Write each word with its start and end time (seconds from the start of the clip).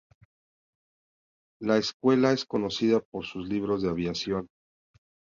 La 1.61 1.77
escuela 1.77 2.31
es 2.31 2.45
conocida 2.45 3.01
por 3.01 3.23
sus 3.27 3.47
libros 3.47 3.83
de 3.83 3.89
aviación. 3.91 4.47